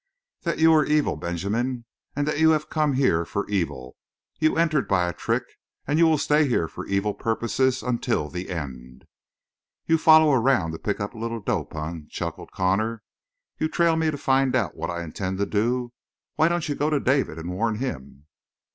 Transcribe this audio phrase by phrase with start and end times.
[0.41, 3.95] "That you are evil, Benjamin, and that you have come here for evil.
[4.39, 5.43] You entered by a trick;
[5.85, 9.05] and you will stay here for evil purposes until the end."
[9.85, 13.03] "You follow around to pick up a little dope, eh?" chuckled Connor.
[13.59, 15.93] "You trail me to find out what I intend to do?
[16.35, 18.25] Why don't you go to David and warn him?"